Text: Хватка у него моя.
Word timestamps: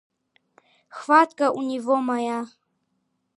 Хватка 0.87 1.51
у 1.51 1.61
него 1.61 1.97
моя. 2.01 2.43